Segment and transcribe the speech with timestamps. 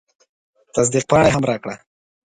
[0.75, 1.75] تصدیق پاڼه یې هم راکړه.